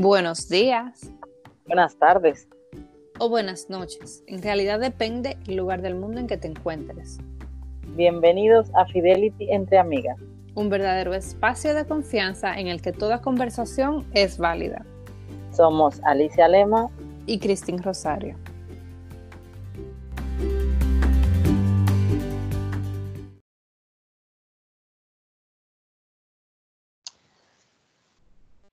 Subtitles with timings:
[0.00, 1.12] Buenos días.
[1.66, 2.48] Buenas tardes.
[3.18, 4.22] O buenas noches.
[4.28, 7.18] En realidad depende el lugar del mundo en que te encuentres.
[7.96, 10.16] Bienvenidos a Fidelity entre amigas.
[10.54, 14.86] Un verdadero espacio de confianza en el que toda conversación es válida.
[15.50, 16.90] Somos Alicia Lema
[17.26, 18.36] y Cristín Rosario.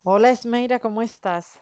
[0.08, 1.60] Hola Esmeira, ¿cómo estás?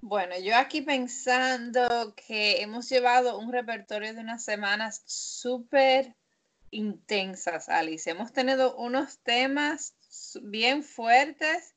[0.00, 6.14] Bueno, yo aquí pensando que hemos llevado un repertorio de unas semanas súper
[6.70, 8.08] intensas, Alice.
[8.08, 9.96] Hemos tenido unos temas
[10.40, 11.74] bien fuertes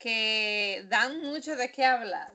[0.00, 2.32] que dan mucho de qué hablar.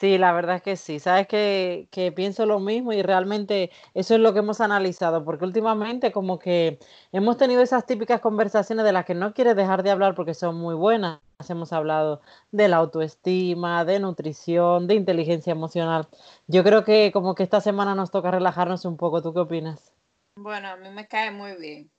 [0.00, 0.98] Sí, la verdad es que sí.
[0.98, 5.44] Sabes que, que, pienso lo mismo y realmente eso es lo que hemos analizado, porque
[5.44, 6.78] últimamente como que
[7.12, 10.56] hemos tenido esas típicas conversaciones de las que no quieres dejar de hablar porque son
[10.56, 11.20] muy buenas.
[11.50, 16.08] Hemos hablado de la autoestima, de nutrición, de inteligencia emocional.
[16.46, 19.20] Yo creo que como que esta semana nos toca relajarnos un poco.
[19.20, 19.92] ¿Tú qué opinas?
[20.34, 21.90] Bueno, a mí me cae muy bien.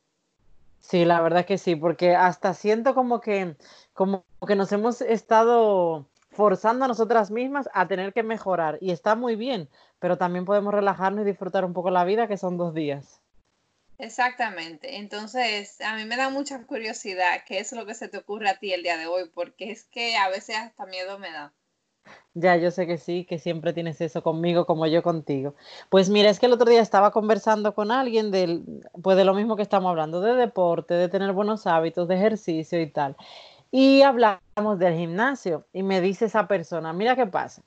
[0.80, 3.56] Sí, la verdad es que sí, porque hasta siento como que,
[3.94, 9.16] como que nos hemos estado forzando a nosotras mismas a tener que mejorar y está
[9.16, 12.74] muy bien, pero también podemos relajarnos y disfrutar un poco la vida, que son dos
[12.74, 13.22] días.
[13.98, 14.98] Exactamente.
[14.98, 18.58] Entonces, a mí me da mucha curiosidad qué es lo que se te ocurre a
[18.58, 21.54] ti el día de hoy, porque es que a veces hasta miedo me da.
[22.34, 25.54] Ya, yo sé que sí, que siempre tienes eso conmigo como yo contigo.
[25.90, 28.64] Pues mira, es que el otro día estaba conversando con alguien del,
[29.04, 32.82] pues de lo mismo que estamos hablando, de deporte, de tener buenos hábitos, de ejercicio
[32.82, 33.18] y tal.
[33.72, 37.64] Y hablamos del gimnasio y me dice esa persona, mira qué pasa,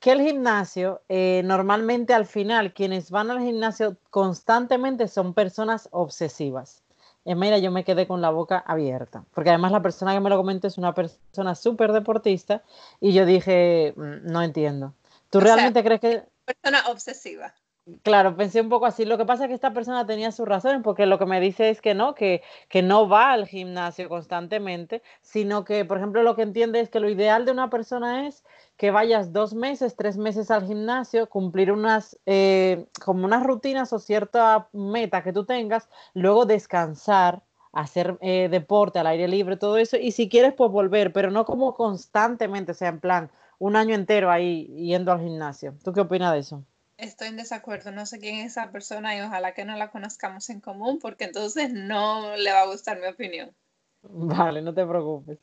[0.00, 6.82] que el gimnasio, eh, normalmente al final, quienes van al gimnasio constantemente son personas obsesivas.
[7.26, 10.28] Y mira, yo me quedé con la boca abierta, porque además la persona que me
[10.28, 12.62] lo comentó es una persona súper deportista
[13.00, 14.94] y yo dije, mm, no entiendo.
[15.30, 16.22] ¿Tú realmente crees que...
[16.44, 17.54] Persona obsesiva.
[18.02, 19.04] Claro, pensé un poco así.
[19.04, 21.68] Lo que pasa es que esta persona tenía sus razones, porque lo que me dice
[21.68, 26.34] es que no, que, que no va al gimnasio constantemente, sino que, por ejemplo, lo
[26.34, 28.42] que entiende es que lo ideal de una persona es
[28.78, 33.98] que vayas dos meses, tres meses al gimnasio, cumplir unas, eh, como unas rutinas o
[33.98, 39.98] cierta meta que tú tengas, luego descansar, hacer eh, deporte al aire libre, todo eso,
[39.98, 43.94] y si quieres, pues volver, pero no como constantemente, o sea, en plan, un año
[43.94, 45.74] entero ahí yendo al gimnasio.
[45.84, 46.64] ¿Tú qué opinas de eso?
[46.96, 50.48] Estoy en desacuerdo, no sé quién es esa persona y ojalá que no la conozcamos
[50.50, 53.54] en común porque entonces no le va a gustar mi opinión.
[54.02, 55.38] Vale, no te preocupes.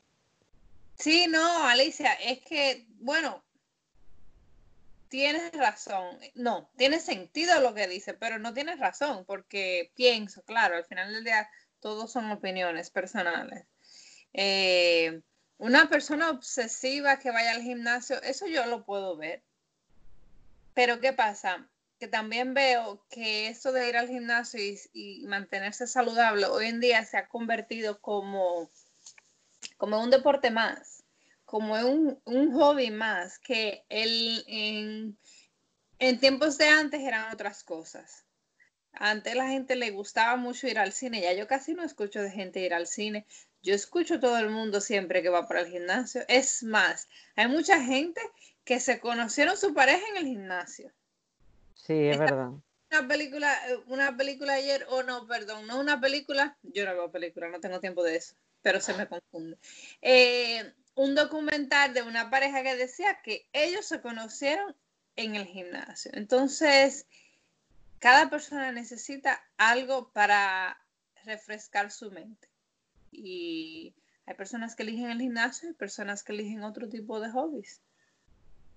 [0.95, 3.43] Sí, no, Alicia, es que, bueno,
[5.09, 6.17] tienes razón.
[6.35, 11.11] No, tiene sentido lo que dice, pero no tienes razón porque pienso, claro, al final
[11.11, 13.65] del día todos son opiniones personales.
[14.33, 15.21] Eh,
[15.57, 19.43] una persona obsesiva que vaya al gimnasio, eso yo lo puedo ver
[20.73, 21.67] pero ¿qué pasa?
[21.99, 24.59] Que también veo que esto de ir al gimnasio
[24.93, 28.69] y, mantenerse saludable hoy en día se ha convertido como,
[29.77, 31.03] como un deporte más,
[31.45, 35.17] como un, un hobby más, que el, en,
[35.99, 38.25] en tiempos de antes eran otras cosas.
[38.93, 42.31] Antes la gente le gustaba mucho ir al cine, ya yo casi no escucho de
[42.31, 43.25] gente ir al cine.
[43.63, 46.23] Yo escucho todo el mundo siempre que va para el gimnasio.
[46.27, 48.21] Es más, hay mucha gente
[48.71, 50.93] que se conocieron su pareja en el gimnasio.
[51.75, 52.51] Sí, es verdad.
[52.89, 53.53] Una película,
[53.87, 57.81] una película ayer, o no, perdón, no una película, yo no veo película, no tengo
[57.81, 59.57] tiempo de eso, pero se me confunde.
[60.01, 64.73] Eh, un documental de una pareja que decía que ellos se conocieron
[65.17, 66.11] en el gimnasio.
[66.13, 67.07] Entonces,
[67.99, 70.79] cada persona necesita algo para
[71.25, 72.47] refrescar su mente.
[73.11, 73.93] Y
[74.25, 77.81] hay personas que eligen el gimnasio y personas que eligen otro tipo de hobbies.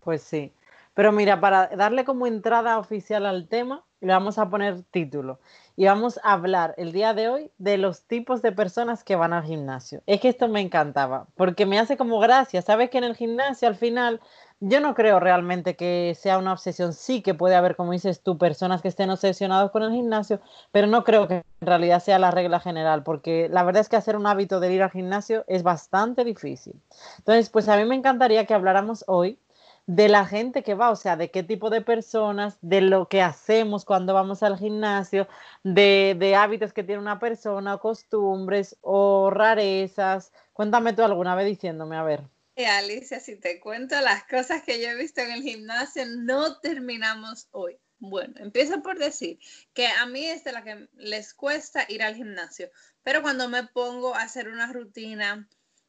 [0.05, 0.53] Pues sí.
[0.93, 5.41] Pero mira, para darle como entrada oficial al tema, le vamos a poner título.
[5.77, 9.33] Y vamos a hablar el día de hoy de los tipos de personas que van
[9.33, 10.03] al gimnasio.
[10.07, 12.63] Es que esto me encantaba, porque me hace como gracia.
[12.63, 14.21] Sabes que en el gimnasio al final
[14.61, 16.93] yo no creo realmente que sea una obsesión.
[16.93, 20.41] Sí que puede haber, como dices tú, personas que estén obsesionados con el gimnasio,
[20.71, 23.97] pero no creo que en realidad sea la regla general, porque la verdad es que
[23.97, 26.75] hacer un hábito de ir al gimnasio es bastante difícil.
[27.19, 29.39] Entonces, pues a mí me encantaría que habláramos hoy
[29.87, 33.21] de la gente que va, o sea, de qué tipo de personas, de lo que
[33.21, 35.29] hacemos cuando vamos al gimnasio,
[35.63, 40.33] de, de hábitos que tiene una persona, costumbres o rarezas.
[40.53, 42.23] Cuéntame tú alguna vez diciéndome, a ver.
[42.57, 47.49] Alicia, si te cuento las cosas que yo he visto en el gimnasio, no terminamos
[47.51, 47.79] hoy.
[47.99, 49.39] Bueno, empiezo por decir
[49.73, 52.71] que a mí es de la que les cuesta ir al gimnasio,
[53.03, 55.49] pero cuando me pongo a hacer una rutina,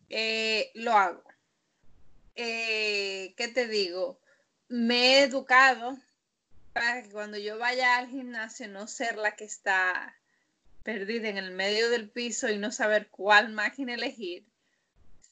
[0.10, 1.24] eh, lo hago
[2.36, 4.20] eh, ¿qué te digo?
[4.68, 5.98] Me he educado
[6.74, 10.16] para que cuando yo vaya al gimnasio no ser la que está
[10.84, 14.46] perdida en el medio del piso y no saber cuál máquina elegir.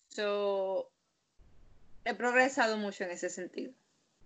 [0.07, 0.89] So,
[2.05, 3.73] he progresado mucho en ese sentido.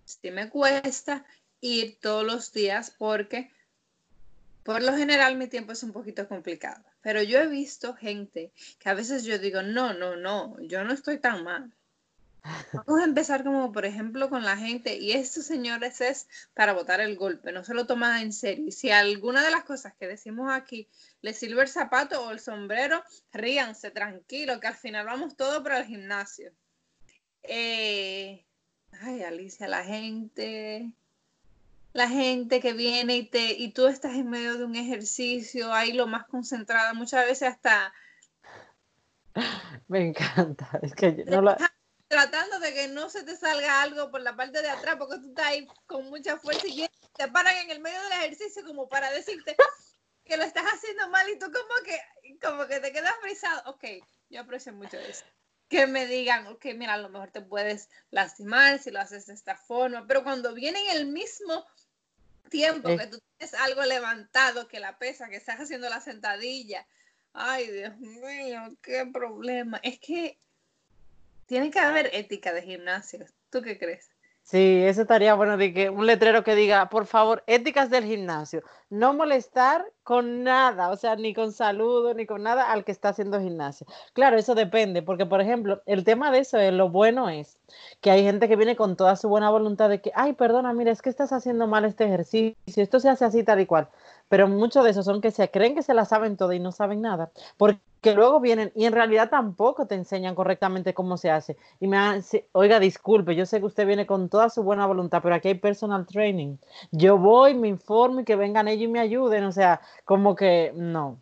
[0.04, 1.26] Sí me cuesta
[1.60, 3.50] ir todos los días porque
[4.62, 6.84] por lo general mi tiempo es un poquito complicado.
[7.02, 10.92] Pero yo he visto gente que a veces yo digo, no, no, no, yo no
[10.92, 11.72] estoy tan mal.
[12.72, 17.00] Vamos a empezar como por ejemplo con la gente y estos señores es para votar
[17.00, 18.70] el golpe, no se lo toman en serio.
[18.72, 20.88] Si alguna de las cosas que decimos aquí
[21.20, 23.02] les sirve el zapato o el sombrero,
[23.32, 26.52] ríanse tranquilo, que al final vamos todo para el gimnasio.
[27.42, 28.44] Eh,
[29.00, 30.92] ay, Alicia, la gente,
[31.92, 35.92] la gente que viene y te y tú estás en medio de un ejercicio, ahí
[35.92, 37.92] lo más concentrada, muchas veces hasta
[39.88, 41.56] me encanta, es que no la
[42.18, 45.28] tratando de que no se te salga algo por la parte de atrás porque tú
[45.28, 49.10] estás ahí con mucha fuerza y te paran en el medio del ejercicio como para
[49.12, 49.56] decirte
[50.24, 52.00] que lo estás haciendo mal y tú como que
[52.42, 53.70] como que te quedas frisado.
[53.70, 53.84] Ok,
[54.30, 55.24] yo aprecio mucho eso.
[55.68, 59.34] Que me digan, ok, mira, a lo mejor te puedes lastimar si lo haces de
[59.34, 61.66] esta forma, pero cuando viene en el mismo
[62.50, 66.84] tiempo que tú tienes algo levantado, que la pesa, que estás haciendo la sentadilla,
[67.32, 69.78] ay Dios mío, qué problema.
[69.84, 70.40] Es que
[71.48, 73.24] tiene que haber ética de gimnasio.
[73.50, 74.10] ¿Tú qué crees?
[74.42, 78.62] Sí, eso estaría bueno de que un letrero que diga, por favor, éticas del gimnasio,
[78.88, 83.10] no molestar con nada, o sea, ni con saludo, ni con nada al que está
[83.10, 83.86] haciendo gimnasio.
[84.14, 87.58] Claro, eso depende, porque por ejemplo, el tema de eso, es, lo bueno es
[88.00, 90.92] que hay gente que viene con toda su buena voluntad de que, ay, perdona, mira,
[90.92, 93.90] es que estás haciendo mal este ejercicio, esto se hace así tal y cual,
[94.28, 96.72] pero muchos de esos son que se creen que se la saben todo y no
[96.72, 101.30] saben nada, porque que luego vienen y en realidad tampoco te enseñan correctamente cómo se
[101.30, 101.56] hace.
[101.80, 105.20] Y me hace, oiga, disculpe, yo sé que usted viene con toda su buena voluntad,
[105.22, 106.56] pero aquí hay personal training.
[106.92, 110.72] Yo voy, me informo y que vengan ellos y me ayuden, o sea, como que
[110.74, 111.18] no.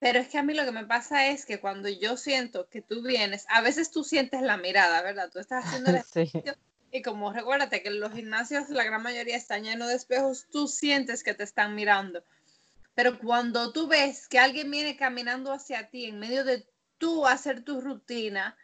[0.00, 2.80] Pero es que a mí lo que me pasa es que cuando yo siento que
[2.80, 5.28] tú vienes, a veces tú sientes la mirada, ¿verdad?
[5.32, 6.54] Tú estás haciendo el ejercicio
[6.90, 11.22] y como recuérdate que los gimnasios la gran mayoría están llenos de espejos, tú sientes
[11.22, 12.24] que te están mirando.
[12.94, 16.68] Pero cuando tú ves que alguien viene caminando hacia ti en medio de
[16.98, 18.56] tú hacer tu rutina,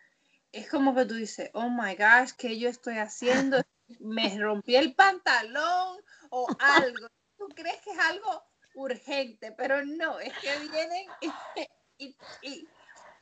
[0.51, 3.63] es como que tú dices, oh my gosh, ¿qué yo estoy haciendo?
[4.01, 5.99] Me rompí el pantalón
[6.31, 7.09] o algo.
[7.37, 8.43] Tú crees que es algo
[8.75, 11.07] urgente, pero no, es que vienen
[12.43, 12.69] y,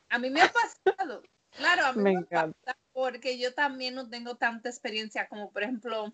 [0.08, 1.22] a mí me ha pasado.
[1.56, 2.76] Claro, a mí me, me encanta.
[3.02, 6.12] Porque yo también no tengo tanta experiencia como, por ejemplo,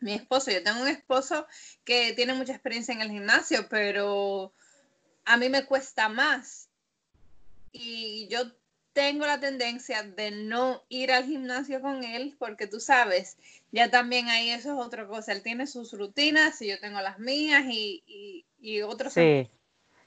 [0.00, 0.50] mi esposo.
[0.50, 1.46] Yo tengo un esposo
[1.84, 4.54] que tiene mucha experiencia en el gimnasio, pero
[5.26, 6.70] a mí me cuesta más.
[7.70, 8.50] Y yo
[8.94, 13.36] tengo la tendencia de no ir al gimnasio con él porque tú sabes,
[13.70, 15.32] ya también ahí eso es otra cosa.
[15.32, 19.12] Él tiene sus rutinas y yo tengo las mías y, y, y otros.
[19.12, 19.50] Sí.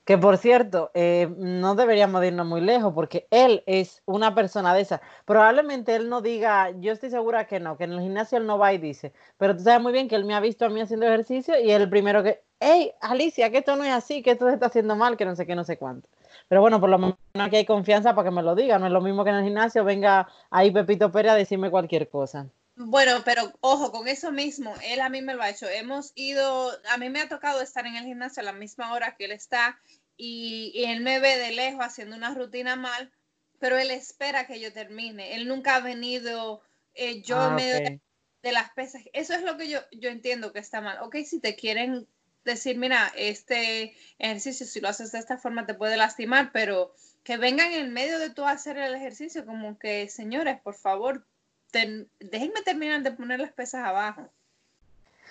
[0.06, 4.81] Que por cierto, eh, no deberíamos irnos muy lejos porque él es una persona de
[4.81, 5.02] esa.
[5.25, 8.60] Probablemente él no diga, yo estoy segura que no, que en el gimnasio él no
[8.60, 10.80] va y dice, pero tú sabes muy bien que él me ha visto a mí
[10.80, 14.48] haciendo ejercicio y el primero que, hey, Alicia, que esto no es así, que esto
[14.48, 16.08] se está haciendo mal, que no sé qué, no sé cuánto.
[16.48, 18.91] Pero bueno, por lo menos aquí hay confianza para que me lo diga, no es
[18.91, 22.46] lo mismo que en el gimnasio venga ahí Pepito Pérez a decirme cualquier cosa.
[22.77, 25.65] Bueno, pero ojo, con eso mismo, él a mí me lo ha hecho.
[25.68, 29.15] Hemos ido, a mí me ha tocado estar en el gimnasio a la misma hora
[29.15, 29.79] que él está
[30.17, 33.12] y, él me ve de lejos haciendo una rutina mal,
[33.60, 35.36] pero él espera que yo termine.
[35.36, 36.62] Él nunca ha venido
[36.93, 38.00] eh, yo en ah, medio
[38.41, 39.01] de, las pesas.
[39.13, 41.00] Eso es lo que yo, yo entiendo que está mal.
[41.01, 42.07] Ok, si te quieren
[42.43, 46.93] decir, mira, este ejercicio, si lo haces de esta forma, te puede lastimar, pero
[47.24, 51.25] que vengan en medio de tú hacer el ejercicio, como que, señores, por favor,
[51.72, 54.29] déjenme terminar de poner las pesas abajo.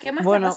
[0.00, 0.54] ¿Qué más bueno,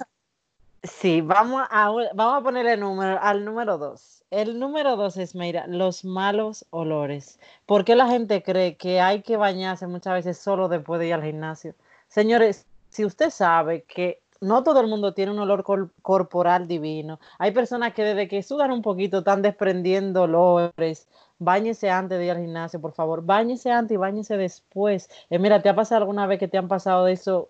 [0.84, 4.17] Sí, vamos a, vamos a ponerle número, al número dos.
[4.30, 7.40] El número dos es, mira, los malos olores.
[7.66, 11.14] ¿Por qué la gente cree que hay que bañarse muchas veces solo después de ir
[11.14, 11.76] al gimnasio?
[12.10, 15.64] Señores, si usted sabe que no todo el mundo tiene un olor
[16.02, 21.08] corporal divino, hay personas que desde que sudan un poquito están desprendiendo olores.
[21.40, 23.24] Báñese antes de ir al gimnasio, por favor.
[23.24, 25.10] Báñese antes y báñese después.
[25.30, 27.50] Eh, mira, ¿te ha pasado alguna vez que te han pasado eso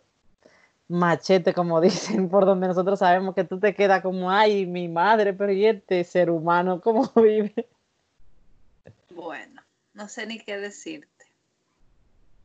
[0.88, 5.34] machete, como dicen, por donde nosotros sabemos que tú te quedas como, ay, mi madre,
[5.34, 7.68] pero ¿y este ser humano cómo vive?
[9.10, 9.62] Bueno,
[9.94, 11.26] no sé ni qué decirte.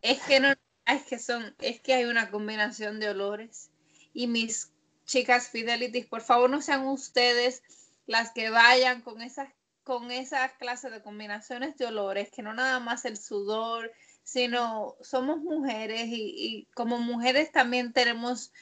[0.00, 0.52] Es que no,
[0.87, 3.70] es que son, es que hay una combinación de olores
[4.14, 4.72] y mis
[5.06, 7.62] chicas Fidelities, por favor no sean ustedes
[8.06, 9.49] las que vayan con esas
[9.84, 15.38] con esas clases de combinaciones de olores, que no nada más el sudor sino somos
[15.38, 18.52] mujeres y, y como mujeres también tenemos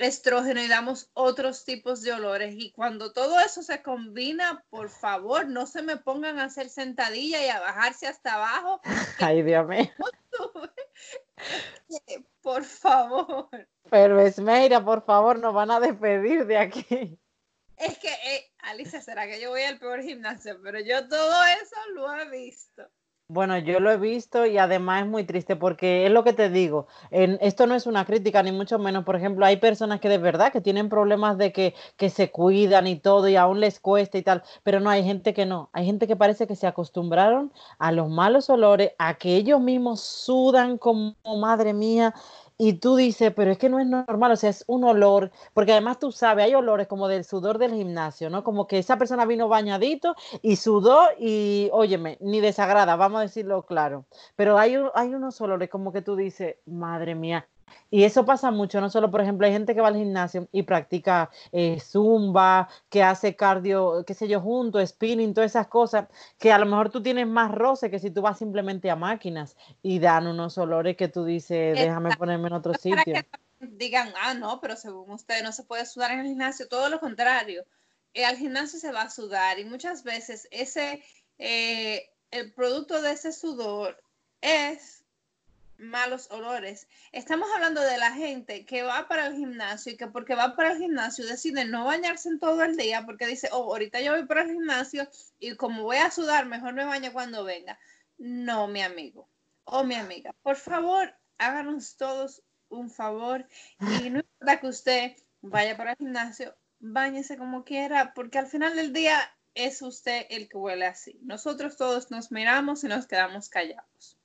[0.00, 2.54] estrógeno y damos otros tipos de olores.
[2.56, 7.44] Y cuando todo eso se combina, por favor, no se me pongan a hacer sentadilla
[7.44, 8.80] y a bajarse hasta abajo.
[9.18, 9.90] Ay, Dios mío.
[12.42, 13.48] Por favor.
[13.90, 17.18] Pero Esmeira, por favor, nos van a despedir de aquí.
[17.76, 21.76] Es que, eh, Alicia, será que yo voy al peor gimnasio, pero yo todo eso
[21.94, 22.88] lo he visto.
[23.32, 26.50] Bueno, yo lo he visto y además es muy triste porque es lo que te
[26.50, 30.08] digo, en, esto no es una crítica ni mucho menos, por ejemplo, hay personas que
[30.08, 33.78] de verdad que tienen problemas de que, que se cuidan y todo y aún les
[33.78, 36.66] cuesta y tal, pero no, hay gente que no, hay gente que parece que se
[36.66, 42.12] acostumbraron a los malos olores, a que ellos mismos sudan como, madre mía,
[42.62, 45.72] y tú dices, pero es que no es normal, o sea, es un olor, porque
[45.72, 48.44] además tú sabes, hay olores como del sudor del gimnasio, ¿no?
[48.44, 53.62] Como que esa persona vino bañadito y sudó y, óyeme, ni desagrada, vamos a decirlo
[53.62, 54.04] claro.
[54.36, 57.48] Pero hay, hay unos olores como que tú dices, madre mía,
[57.90, 60.62] y eso pasa mucho, no solo, por ejemplo, hay gente que va al gimnasio y
[60.62, 66.08] practica eh, zumba, que hace cardio, qué sé yo, junto, spinning, todas esas cosas,
[66.38, 69.56] que a lo mejor tú tienes más roce que si tú vas simplemente a máquinas
[69.82, 73.14] y dan unos olores que tú dices, déjame ponerme en otro sitio.
[73.60, 77.00] digan, ah, no, pero según usted no se puede sudar en el gimnasio, todo lo
[77.00, 77.64] contrario.
[78.14, 81.02] Eh, al gimnasio se va a sudar y muchas veces ese,
[81.38, 84.02] eh, el producto de ese sudor
[84.40, 84.99] es
[85.80, 86.86] malos olores.
[87.12, 90.72] Estamos hablando de la gente que va para el gimnasio y que porque va para
[90.72, 94.26] el gimnasio decide no bañarse en todo el día porque dice, oh, ahorita yo voy
[94.26, 95.08] para el gimnasio
[95.38, 97.78] y como voy a sudar, mejor me baño cuando venga.
[98.18, 99.28] No, mi amigo
[99.64, 103.46] o mi amiga, por favor, háganos todos un favor
[103.80, 108.76] y no importa que usted vaya para el gimnasio, bañese como quiera, porque al final
[108.76, 109.18] del día
[109.54, 111.18] es usted el que huele así.
[111.22, 114.19] Nosotros todos nos miramos y nos quedamos callados.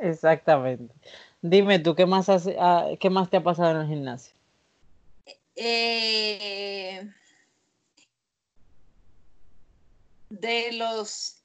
[0.00, 0.94] Exactamente.
[1.40, 4.34] Dime tú, ¿qué más, ah, ¿qué más te ha pasado en el gimnasio?
[5.54, 7.08] Eh,
[10.30, 11.42] de los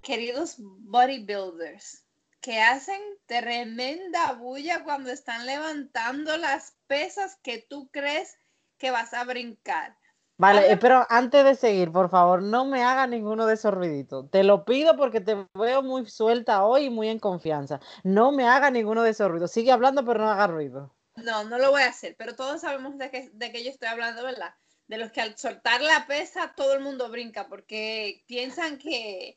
[0.00, 2.04] queridos bodybuilders
[2.40, 8.36] que hacen tremenda bulla cuando están levantando las pesas que tú crees
[8.78, 9.96] que vas a brincar.
[10.38, 14.28] Vale, pero antes de seguir, por favor, no me haga ninguno de esos ruiditos.
[14.30, 17.80] Te lo pido porque te veo muy suelta hoy y muy en confianza.
[18.02, 19.52] No me haga ninguno de esos ruidos.
[19.52, 20.92] Sigue hablando, pero no haga ruido.
[21.16, 23.88] No, no lo voy a hacer, pero todos sabemos de qué, de qué yo estoy
[23.88, 24.54] hablando, ¿verdad?
[24.88, 29.36] De los que al soltar la pesa todo el mundo brinca porque piensan que,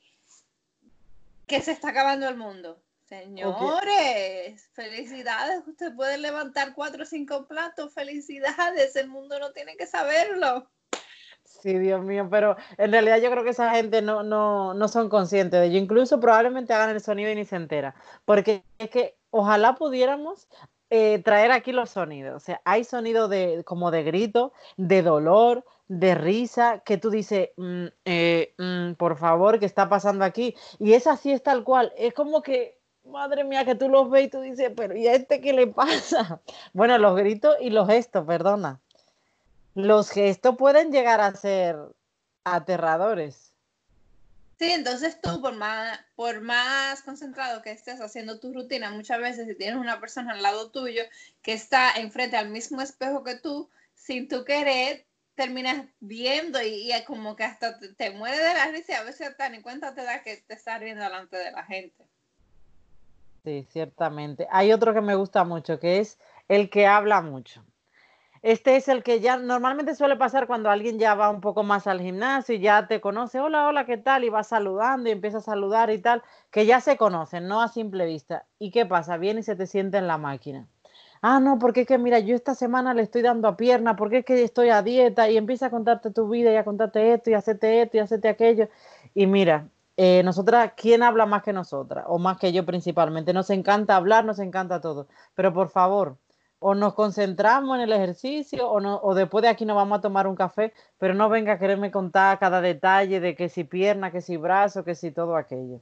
[1.45, 2.81] que se está acabando el mundo.
[3.07, 5.67] Señores, felicidades.
[5.67, 7.93] Usted puede levantar cuatro o cinco platos.
[7.93, 8.95] Felicidades.
[8.95, 10.67] El mundo no tiene que saberlo.
[11.65, 15.09] Sí, Dios mío, pero en realidad yo creo que esa gente no, no, no son
[15.09, 15.79] conscientes de ello.
[15.79, 17.95] Incluso probablemente hagan el sonido y ni se entera.
[18.23, 20.47] Porque es que ojalá pudiéramos
[20.91, 22.35] eh, traer aquí los sonidos.
[22.35, 27.49] O sea, hay sonido de, como de grito, de dolor, de risa, que tú dices,
[27.57, 30.55] mm, eh, mm, por favor, ¿qué está pasando aquí?
[30.77, 31.91] Y es así, es tal cual.
[31.97, 35.15] Es como que, madre mía, que tú los ves y tú dices, pero ¿y a
[35.15, 36.41] este qué le pasa?
[36.73, 38.81] Bueno, los gritos y los gestos, perdona
[39.75, 41.77] los gestos pueden llegar a ser
[42.43, 43.53] aterradores.
[44.57, 49.47] Sí, entonces tú, por más, por más concentrado que estés haciendo tu rutina, muchas veces
[49.47, 51.03] si tienes una persona al lado tuyo
[51.41, 55.05] que está enfrente al mismo espejo que tú, sin tu querer,
[55.35, 59.49] terminas viendo y, como que hasta te, muere de la risa y a veces hasta
[59.49, 62.05] ni cuenta te da que te estás riendo delante de la gente.
[63.43, 64.47] Sí, ciertamente.
[64.49, 66.17] Hay otro que me gusta mucho, que es
[66.47, 67.65] el que habla mucho.
[68.45, 71.87] Este es el que ya normalmente suele pasar cuando alguien ya va un poco más
[71.87, 74.23] al gimnasio y ya te conoce, hola, hola, ¿qué tal?
[74.23, 76.21] Y va saludando y empieza a saludar y tal,
[76.51, 78.45] que ya se conocen, no a simple vista.
[78.59, 79.17] ¿Y qué pasa?
[79.17, 80.67] Viene y se te siente en la máquina.
[81.23, 84.19] Ah, no, porque es que mira, yo esta semana le estoy dando a pierna, porque
[84.19, 87.31] es que estoy a dieta y empieza a contarte tu vida y a contarte esto
[87.31, 88.69] y hacerte esto y hacerte aquello.
[89.15, 92.05] Y mira, eh, nosotras, ¿quién habla más que nosotras?
[92.07, 93.33] O más que yo principalmente.
[93.33, 95.07] Nos encanta hablar, nos encanta todo.
[95.33, 96.17] Pero por favor,
[96.67, 100.01] o nos concentramos en el ejercicio o, no, o después de aquí nos vamos a
[100.01, 104.11] tomar un café, pero no venga a quererme contar cada detalle de que si pierna,
[104.11, 105.79] que si brazo, que si todo aquello.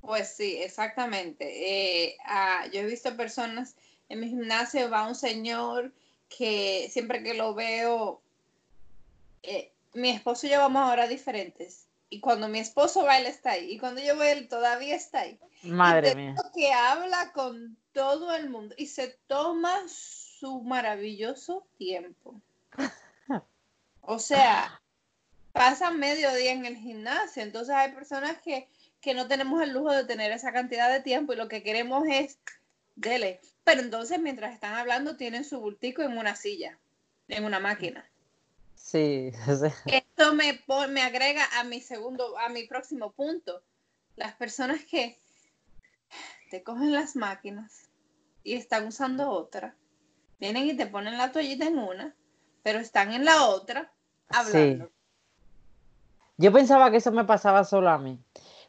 [0.00, 1.44] Pues sí, exactamente.
[1.46, 3.76] Eh, ah, yo he visto personas,
[4.08, 5.92] en mi gimnasio va un señor
[6.28, 8.20] que siempre que lo veo,
[9.44, 11.83] eh, mi esposo y yo vamos a horas diferentes.
[12.14, 13.72] Y cuando mi esposo va, él está ahí.
[13.72, 15.36] Y cuando yo voy, él todavía está ahí.
[15.64, 16.36] Madre mía.
[16.54, 22.40] Que habla con todo el mundo y se toma su maravilloso tiempo.
[24.06, 24.82] O sea,
[25.52, 27.42] pasan medio día en el gimnasio.
[27.42, 28.68] Entonces hay personas que,
[29.00, 32.04] que no tenemos el lujo de tener esa cantidad de tiempo y lo que queremos
[32.06, 32.38] es,
[32.96, 33.40] dele.
[33.64, 36.78] Pero entonces mientras están hablando tienen su bultico en una silla,
[37.28, 38.06] en una máquina.
[38.84, 39.32] Sí.
[39.86, 43.62] Esto me, me agrega a mi segundo, a mi próximo punto.
[44.14, 45.18] Las personas que
[46.50, 47.88] te cogen las máquinas
[48.44, 49.74] y están usando otra,
[50.38, 52.14] vienen y te ponen la toallita en una,
[52.62, 53.90] pero están en la otra
[54.28, 54.92] hablando.
[56.36, 58.22] Yo pensaba que eso me pasaba solo a mí.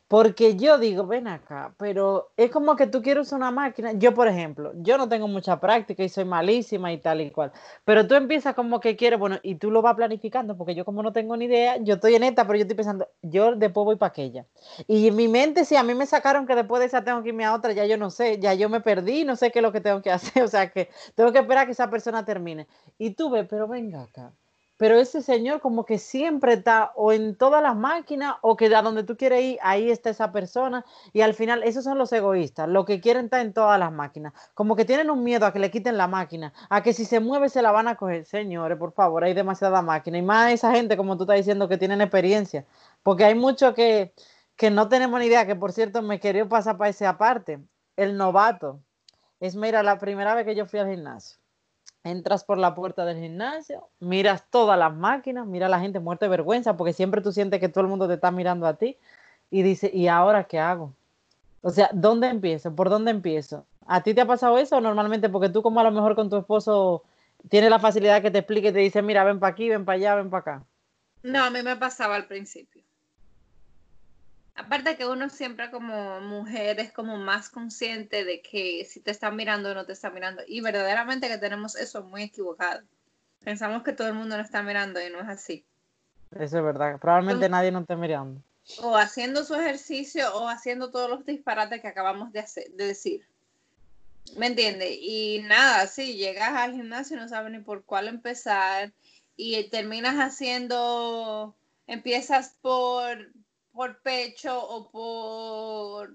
[0.08, 3.94] Porque yo digo, ven acá, pero es como que tú quieres una máquina.
[3.94, 7.52] Yo, por ejemplo, yo no tengo mucha práctica y soy malísima y tal y cual.
[7.86, 11.02] Pero tú empiezas como que quieres, bueno, y tú lo vas planificando, porque yo como
[11.02, 13.96] no tengo ni idea, yo estoy en esta, pero yo estoy pensando, yo después voy
[13.96, 14.46] para aquella.
[14.88, 17.30] Y en mi mente, si a mí me sacaron que después de esa tengo que
[17.30, 19.64] irme a otra, ya yo no sé, ya yo me perdí, no sé qué es
[19.64, 20.44] lo que tengo que hacer.
[20.44, 22.68] O sea que tengo que esperar a que esa persona termine.
[23.00, 24.32] Y tú ves, pero venga acá
[24.77, 28.82] pero ese señor como que siempre está o en todas las máquinas o que a
[28.82, 32.67] donde tú quieres ir, ahí está esa persona y al final esos son los egoístas,
[32.67, 35.60] los que quieren estar en todas las máquinas, como que tienen un miedo a que
[35.60, 38.77] le quiten la máquina, a que si se mueve se la van a coger, señores,
[38.77, 42.01] por favor, hay demasiada máquina y más esa gente como tú estás diciendo que tienen
[42.01, 42.65] experiencia,
[43.03, 44.13] porque hay muchos que,
[44.55, 47.60] que no tenemos ni idea, que por cierto me quería pasar para esa parte,
[47.96, 48.82] el novato,
[49.39, 51.45] es mira, la primera vez que yo fui al gimnasio
[52.06, 56.26] entras por la puerta del gimnasio, miras todas las máquinas, mira a la gente muerta
[56.26, 58.98] de vergüenza, porque siempre tú sientes que todo el mundo te está mirando a ti
[59.50, 60.94] y dice, ¿y ahora qué hago?
[61.62, 62.76] O sea, ¿dónde empiezo?
[62.76, 63.66] ¿Por dónde empiezo?
[63.88, 65.30] ¿A ti te ha pasado eso normalmente?
[65.30, 67.04] Porque tú como a lo mejor con tu esposo
[67.50, 69.96] tienes la facilidad que te explique y te dice, mira, ven para aquí, ven para
[69.96, 70.64] allá, ven para acá.
[71.24, 72.84] No, a mí me pasaba al principio.
[74.56, 79.36] Aparte que uno siempre como mujer es como más consciente de que si te están
[79.36, 80.44] mirando o no te están mirando.
[80.48, 82.82] Y verdaderamente que tenemos eso muy equivocado.
[83.44, 85.66] Pensamos que todo el mundo nos está mirando y no es así.
[86.32, 86.98] Eso es verdad.
[87.00, 88.42] Probablemente nadie nos esté mirando.
[88.82, 93.28] O haciendo su ejercicio o haciendo todos los disparates que acabamos de, hacer, de decir.
[94.38, 94.98] ¿Me entiendes?
[95.00, 98.94] Y nada, sí, llegas al gimnasio y no sabes ni por cuál empezar
[99.36, 101.56] y terminas haciendo,
[101.88, 103.30] empiezas por
[103.76, 106.10] por pecho o por...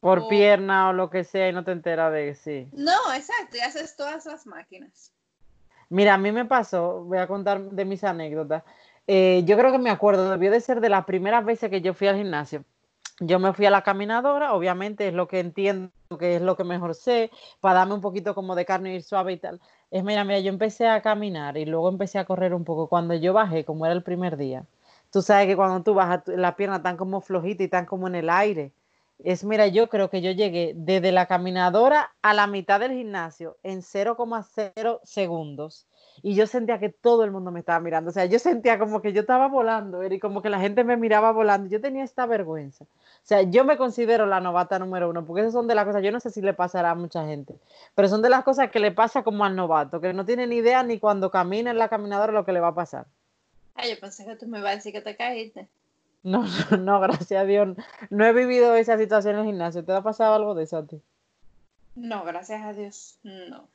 [0.00, 2.68] Por, pierna o lo que sea y no te enteras de sí.
[2.72, 5.12] No, exacto, y haces todas las máquinas.
[5.90, 8.64] Mira, a mí me pasó, voy a contar de mis anécdotas.
[9.06, 11.94] Eh, yo creo que me acuerdo, debió de ser de las primeras veces que yo
[11.94, 12.64] fui al gimnasio.
[13.20, 16.64] Yo me fui a la caminadora, obviamente es lo que entiendo, que es lo que
[16.64, 19.60] mejor sé, para darme un poquito como de carne y ir suave y tal.
[19.92, 22.88] Es, mira, mira, yo empecé a caminar y luego empecé a correr un poco.
[22.88, 24.64] Cuando yo bajé, como era el primer día,
[25.12, 28.14] Tú sabes que cuando tú bajas, la pierna están como flojita y están como en
[28.14, 28.72] el aire.
[29.18, 33.58] Es, mira, yo creo que yo llegué desde la caminadora a la mitad del gimnasio
[33.62, 35.86] en 0,0 segundos.
[36.22, 38.08] Y yo sentía que todo el mundo me estaba mirando.
[38.08, 40.96] O sea, yo sentía como que yo estaba volando, y como que la gente me
[40.96, 41.68] miraba volando.
[41.68, 42.84] Yo tenía esta vergüenza.
[42.84, 42.88] O
[43.22, 46.10] sea, yo me considero la novata número uno, porque esas son de las cosas, yo
[46.10, 47.54] no sé si le pasará a mucha gente,
[47.94, 50.56] pero son de las cosas que le pasa como al novato, que no tiene ni
[50.56, 53.06] idea ni cuando camina en la caminadora lo que le va a pasar.
[53.74, 55.68] Ay, yo pensé que tú me ibas a decir que te caíste.
[56.22, 57.76] No, no, no, gracias a Dios.
[58.10, 59.84] No he vivido esa situación en el gimnasio.
[59.84, 61.00] ¿Te ha pasado algo de eso a ti?
[61.94, 63.68] No, gracias a Dios, no.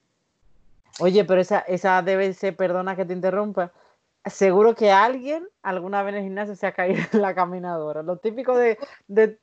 [1.00, 3.72] Oye, pero esa, esa debe ser, perdona que te interrumpa,
[4.26, 8.02] seguro que alguien alguna vez en el gimnasio se ha caído en la caminadora.
[8.02, 8.78] Lo típico de...
[9.08, 9.38] de...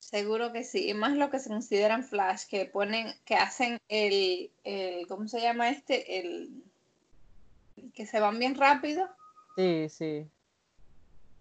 [0.00, 4.50] Seguro que sí, y más lo que se consideran flash, que ponen, que hacen el,
[4.64, 6.18] el ¿cómo se llama este?
[6.18, 6.50] El
[7.94, 9.08] que se van bien rápido.
[9.56, 10.26] Sí, sí.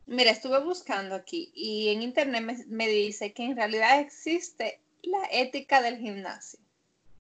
[0.06, 5.82] Mira, estuve buscando aquí y en internet me, dice que en realidad existe la ética
[5.82, 6.60] del gimnasio.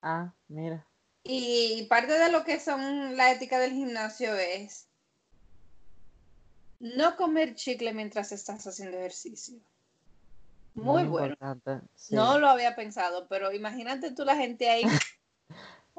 [0.01, 0.85] Ah, mira.
[1.23, 4.87] Y parte de lo que son la ética del gimnasio es
[6.79, 9.59] no comer chicle mientras estás haciendo ejercicio.
[10.73, 11.35] Muy, bueno.
[12.09, 14.83] No lo había pensado, pero imagínate tú la gente ahí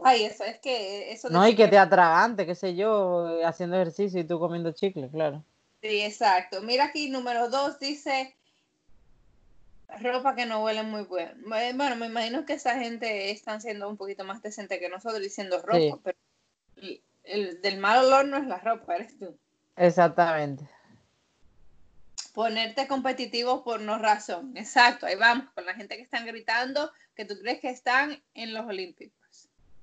[0.05, 4.21] Ay, eso es que eso No, y que te atragante, qué sé yo, haciendo ejercicio
[4.21, 5.45] y tú comiendo chicle, claro.
[5.81, 6.63] Sí, exacto.
[6.63, 8.37] Mira aquí, número dos dice
[10.01, 11.33] ropa que no huele muy bueno.
[11.47, 15.61] Bueno, me imagino que esa gente están siendo un poquito más decente que nosotros diciendo
[15.61, 16.19] ropa, pero
[17.25, 19.37] el, del mal olor no es la ropa, eres tú.
[19.77, 20.69] Exactamente.
[22.35, 24.57] Ponerte competitivo por no razón.
[24.57, 28.55] Exacto, ahí vamos, con la gente que están gritando que tú crees que están en
[28.55, 29.22] los Olímpicos.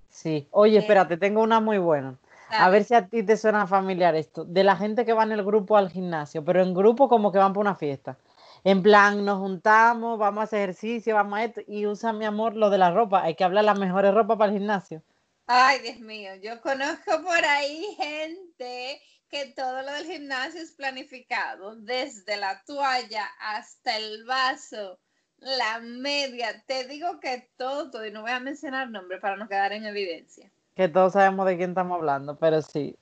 [0.09, 2.17] Sí, oye, eh, espérate, tengo una muy buena.
[2.51, 4.43] A ver si a ti te suena familiar esto.
[4.43, 7.37] De la gente que va en el grupo al gimnasio, pero en grupo como que
[7.37, 8.17] van por una fiesta.
[8.63, 12.55] En plan, nos juntamos, vamos a hacer ejercicio, vamos a esto, y usa mi amor
[12.55, 13.23] lo de la ropa.
[13.23, 15.03] Hay que hablar las mejores ropas para el gimnasio.
[15.45, 21.75] Ay, Dios mío, yo conozco por ahí gente que todo lo del gimnasio es planificado,
[21.75, 24.99] desde la toalla hasta el vaso,
[25.41, 26.63] la media.
[26.65, 30.49] Te digo que todo, y no voy a mencionar nombre para no quedar en evidencia.
[30.75, 32.95] Que todos sabemos de quién estamos hablando, pero sí.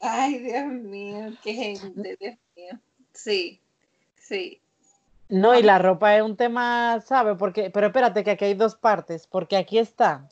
[0.00, 2.80] Ay, Dios mío, qué gente, Dios mío.
[3.12, 3.60] Sí,
[4.16, 4.60] sí.
[5.28, 7.36] No, y la ropa es un tema, ¿sabes?
[7.38, 10.28] Porque, pero espérate que aquí hay dos partes, porque aquí está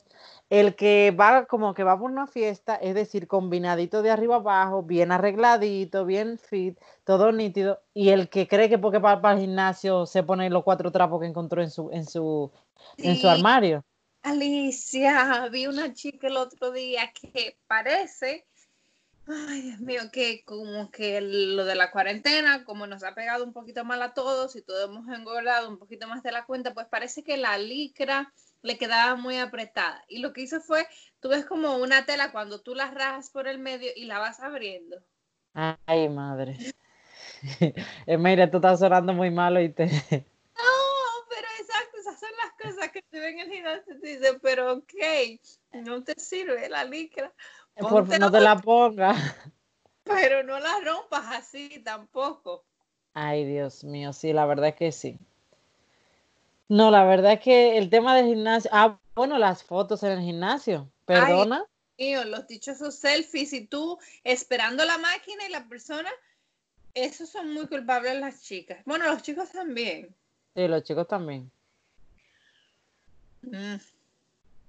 [0.49, 4.83] el que va como que va por una fiesta, es decir, combinadito de arriba abajo,
[4.83, 9.41] bien arregladito, bien fit, todo nítido, y el que cree que porque va para el
[9.41, 12.51] gimnasio se pone los cuatro trapos que encontró en su, en su,
[12.97, 13.83] en su armario.
[14.21, 18.45] Alicia, vi una chica el otro día que parece
[19.27, 23.53] Ay, Dios mío, que como que lo de la cuarentena, como nos ha pegado un
[23.53, 26.85] poquito mal a todos y todos hemos engordado un poquito más de la cuenta, pues
[26.87, 28.31] parece que la licra
[28.65, 30.03] le quedaba muy apretada.
[30.07, 30.87] Y lo que hizo fue,
[31.19, 34.39] tú ves como una tela cuando tú la rajas por el medio y la vas
[34.39, 34.97] abriendo.
[35.53, 36.57] Ay, madre.
[38.07, 39.85] Eh, mira, tú estás sonando muy malo y te...
[39.85, 40.71] No,
[41.29, 44.39] pero exacto, esas son las cosas que te ven en el gimnasio y te dicen,
[44.41, 44.93] pero ok,
[45.73, 47.31] no te sirve la licra
[47.75, 49.17] por no te la pongas.
[50.03, 52.65] Pero no la rompas así tampoco.
[53.13, 55.19] Ay, Dios mío, sí, la verdad es que sí.
[56.67, 58.69] No, la verdad es que el tema del gimnasio.
[58.73, 60.89] Ah, bueno, las fotos en el gimnasio.
[61.05, 61.65] Perdona.
[61.97, 66.09] Ay, los dichosos selfies y tú esperando la máquina y la persona.
[66.93, 68.79] Esos son muy culpables las chicas.
[68.85, 70.15] Bueno, los chicos también.
[70.55, 71.51] Sí, los chicos también.
[73.41, 73.75] Mm.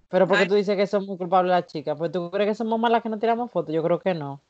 [0.09, 2.79] Pero porque tú dices que son muy culpables las chicas, pues tú crees que somos
[2.79, 4.41] malas que no tiramos fotos, yo creo que no.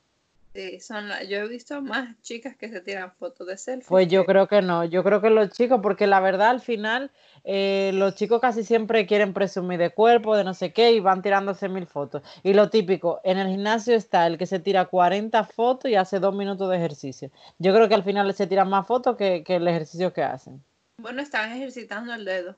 [0.56, 3.86] Sí, son yo he visto más chicas que se tiran fotos de selfie.
[3.86, 7.10] Pues yo creo que no, yo creo que los chicos, porque la verdad al final
[7.44, 11.20] eh, los chicos casi siempre quieren presumir de cuerpo, de no sé qué, y van
[11.20, 12.22] tirándose mil fotos.
[12.42, 16.20] Y lo típico, en el gimnasio está el que se tira 40 fotos y hace
[16.20, 17.30] dos minutos de ejercicio.
[17.58, 20.64] Yo creo que al final se tiran más fotos que, que el ejercicio que hacen.
[20.96, 22.56] Bueno, están ejercitando el dedo.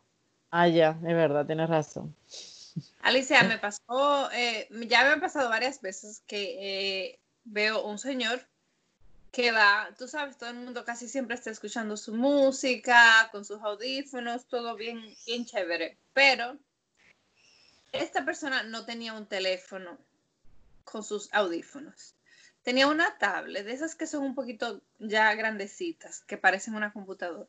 [0.52, 2.14] Ah, ya, es verdad, tienes razón.
[3.02, 7.18] Alicia, me pasó, eh, ya me ha pasado varias veces que eh,
[7.50, 8.46] veo un señor
[9.32, 13.60] que va, tú sabes, todo el mundo casi siempre está escuchando su música, con sus
[13.60, 16.56] audífonos, todo bien, bien chévere, pero
[17.92, 19.98] esta persona no tenía un teléfono
[20.84, 22.14] con sus audífonos.
[22.62, 27.48] Tenía una tablet, de esas que son un poquito ya grandecitas, que parecen una computadora.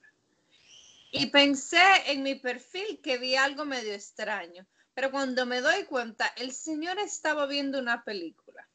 [1.11, 4.65] Y pensé en mi perfil que vi algo medio extraño
[4.99, 8.67] pero cuando me doy cuenta, el señor estaba viendo una película.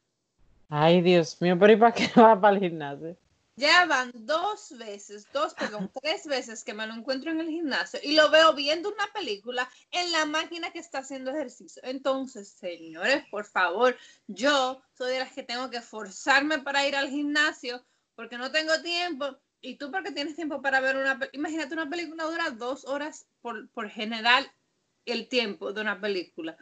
[0.68, 3.16] Ay, Dios mío, pero ¿y para qué va para el gimnasio?
[3.56, 8.00] Ya van dos veces, dos, perdón, tres veces que me lo encuentro en el gimnasio
[8.02, 11.80] y lo veo viendo una película en la máquina que está haciendo ejercicio.
[11.84, 13.96] Entonces, señores, por favor,
[14.26, 17.84] yo soy de las que tengo que forzarme para ir al gimnasio
[18.16, 19.36] porque no tengo tiempo.
[19.60, 23.70] Y tú porque tienes tiempo para ver una Imagínate, una película dura dos horas por,
[23.70, 24.50] por general
[25.06, 26.56] el tiempo de una película.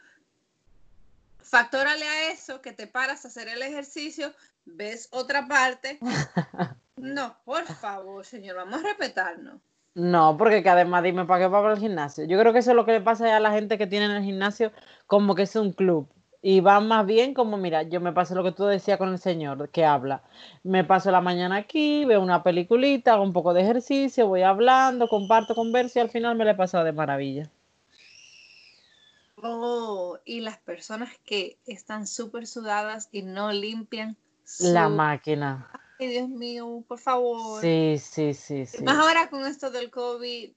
[1.53, 4.33] Factórale a eso que te paras a hacer el ejercicio,
[4.65, 5.99] ves otra parte.
[6.97, 9.61] No, por favor, señor, vamos a respetarnos.
[9.95, 12.25] No, porque que además dime para qué va para el gimnasio.
[12.27, 14.13] Yo creo que eso es lo que le pasa a la gente que tiene en
[14.13, 14.71] el gimnasio
[15.07, 16.09] como que es un club.
[16.43, 19.19] Y va más bien como, mira, yo me paso lo que tú decías con el
[19.19, 20.23] señor que habla.
[20.63, 25.09] Me paso la mañana aquí, veo una peliculita, hago un poco de ejercicio, voy hablando,
[25.09, 27.51] comparto, converso y al final me le he pasado de maravilla.
[29.43, 34.17] Oh, y las personas que están súper sudadas y no limpian
[34.61, 35.69] la máquina.
[35.99, 37.61] Ay, Dios mío, por favor.
[37.61, 38.85] Sí, sí, sí, sí.
[38.85, 40.53] Más ahora con esto del COVID,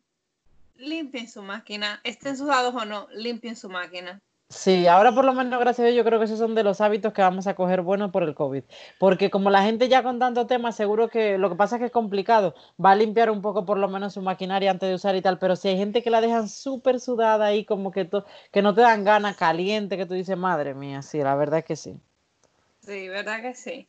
[0.75, 4.21] limpien su máquina, estén sudados o no, limpien su máquina.
[4.47, 6.79] Sí, ahora por lo menos, gracias a Dios, yo creo que esos son de los
[6.79, 8.63] hábitos que vamos a coger buenos por el COVID.
[8.99, 11.85] Porque como la gente ya con tanto tema, seguro que lo que pasa es que
[11.87, 12.53] es complicado.
[12.83, 15.39] Va a limpiar un poco por lo menos su maquinaria antes de usar y tal.
[15.39, 18.07] Pero si hay gente que la dejan súper sudada ahí, como que,
[18.51, 21.65] que no te dan ganas, caliente, que tú dices, madre mía, sí, la verdad es
[21.65, 21.99] que sí.
[22.81, 23.87] Sí, verdad que sí.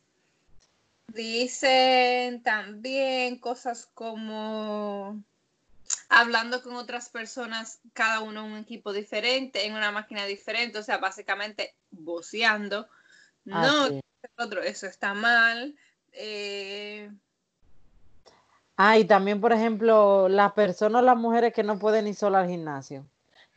[1.13, 5.21] Dicen también cosas como
[6.09, 10.83] hablando con otras personas, cada uno en un equipo diferente, en una máquina diferente, o
[10.83, 12.87] sea, básicamente voceando.
[13.45, 13.87] No,
[14.37, 15.75] otro, eso está mal.
[16.11, 17.11] Eh...
[18.75, 22.49] Ah, y también, por ejemplo, las personas, las mujeres que no pueden ir solas al
[22.49, 23.05] gimnasio.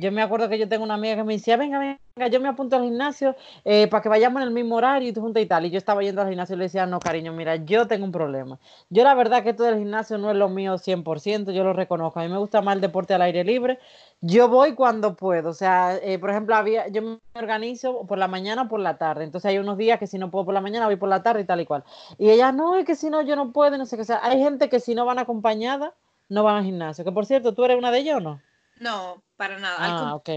[0.01, 2.49] Yo me acuerdo que yo tengo una amiga que me decía, venga, venga, yo me
[2.49, 3.37] apunto al gimnasio
[3.67, 5.67] eh, para que vayamos en el mismo horario y tú juntas y tal.
[5.67, 8.11] Y yo estaba yendo al gimnasio y le decía, no, cariño, mira, yo tengo un
[8.11, 8.59] problema.
[8.89, 12.19] Yo la verdad que todo el gimnasio no es lo mío 100%, yo lo reconozco.
[12.19, 13.79] A mí me gusta más el deporte al aire libre.
[14.23, 15.51] Yo voy cuando puedo.
[15.51, 18.97] O sea, eh, por ejemplo, había, yo me organizo por la mañana o por la
[18.97, 19.25] tarde.
[19.25, 21.43] Entonces hay unos días que si no puedo por la mañana, voy por la tarde
[21.43, 21.85] y tal y cual.
[22.17, 24.05] Y ella, no, es que si no, yo no puedo, no sé qué.
[24.07, 25.93] Sea, hay gente que si no van acompañada,
[26.31, 27.05] no van al gimnasio.
[27.05, 28.41] Que por cierto, ¿tú eres una de ellas o no?
[28.81, 29.77] No, para nada.
[29.79, 30.31] Ah, ok.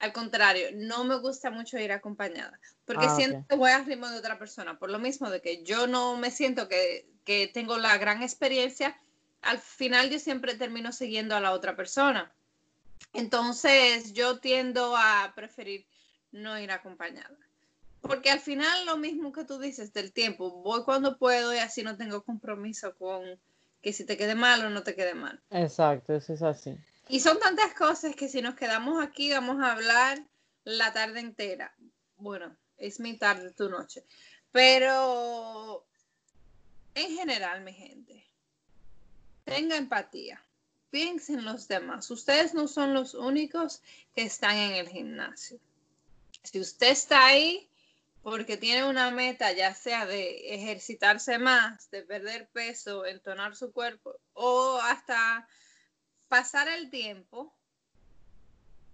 [0.00, 4.08] Al contrario, no me gusta mucho ir acompañada, porque ah, siento que voy al ritmo
[4.08, 7.78] de otra persona, por lo mismo de que yo no me siento que, que tengo
[7.78, 8.96] la gran experiencia,
[9.42, 12.30] al final yo siempre termino siguiendo a la otra persona.
[13.12, 15.86] Entonces yo tiendo a preferir
[16.30, 17.36] no ir acompañada.
[18.00, 21.82] Porque al final lo mismo que tú dices del tiempo, voy cuando puedo y así
[21.82, 23.38] no tengo compromiso con
[23.82, 25.40] que si te quede mal o no te quede mal.
[25.50, 26.76] Exacto, eso es así.
[27.08, 30.22] Y son tantas cosas que si nos quedamos aquí vamos a hablar
[30.64, 31.74] la tarde entera.
[32.16, 34.04] Bueno, es mi tarde, tu noche.
[34.52, 35.86] Pero
[36.94, 38.26] en general, mi gente,
[39.44, 40.42] tenga empatía.
[40.90, 42.10] Piensen en los demás.
[42.10, 43.82] Ustedes no son los únicos
[44.14, 45.58] que están en el gimnasio.
[46.42, 47.68] Si usted está ahí
[48.22, 54.18] porque tiene una meta, ya sea de ejercitarse más, de perder peso, entonar su cuerpo
[54.34, 55.48] o hasta
[56.28, 57.54] pasar el tiempo,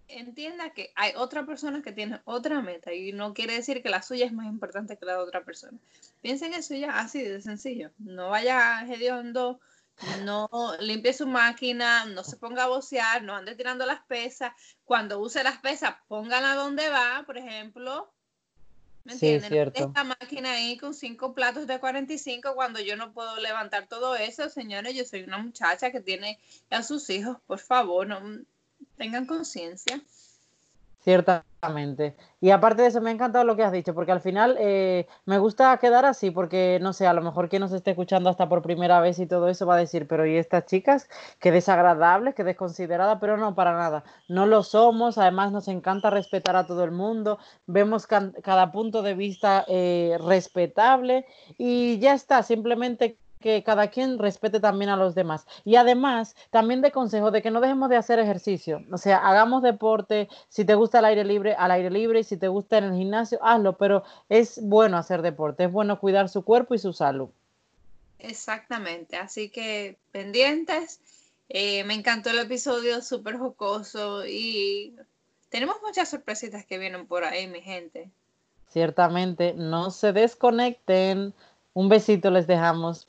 [0.09, 4.03] entienda que hay otra persona que tiene otra meta y no quiere decir que la
[4.03, 5.79] suya es más importante que la de otra persona.
[6.21, 7.91] Piensen eso ya, así de sencillo.
[7.99, 9.61] No vaya hediondo,
[10.25, 10.49] no
[10.81, 14.53] limpie su máquina, no se ponga a bocear, no ande tirando las pesas.
[14.85, 18.14] Cuando use las pesas, póngala donde va, por ejemplo,
[19.05, 19.73] ¿Me entienden?
[19.75, 24.49] Esta máquina ahí con cinco platos de 45 cuando yo no puedo levantar todo eso,
[24.49, 26.41] señores, yo soy una muchacha que tiene
[26.71, 28.21] a sus hijos, por favor, no
[28.97, 30.03] tengan conciencia.
[31.05, 32.17] Ciertamente.
[32.41, 35.07] Y aparte de eso, me ha encantado lo que has dicho, porque al final eh,
[35.27, 38.49] me gusta quedar así, porque no sé, a lo mejor quien nos esté escuchando hasta
[38.49, 41.09] por primera vez y todo eso va a decir, pero ¿y estas chicas?
[41.41, 44.05] Qué desagradables, qué desconsideradas, pero no, para nada.
[44.29, 49.15] No lo somos, además nos encanta respetar a todo el mundo, vemos cada punto de
[49.15, 51.27] vista eh, respetable
[51.59, 55.47] y ya está, simplemente que cada quien respete también a los demás.
[55.67, 58.83] Y además, también de consejo de que no dejemos de hacer ejercicio.
[58.91, 62.39] O sea, hagamos deporte, si te gusta el aire libre, al aire libre, y si
[62.39, 66.43] te gusta en el gimnasio, hazlo, pero es bueno hacer deporte, es bueno cuidar su
[66.43, 67.29] cuerpo y su salud.
[68.19, 71.01] Exactamente, así que pendientes.
[71.51, 74.97] Eh, me encantó el episodio, súper jocoso y
[75.51, 78.09] tenemos muchas sorpresitas que vienen por ahí, mi gente.
[78.71, 81.35] Ciertamente, no se desconecten.
[81.75, 83.09] Un besito les dejamos.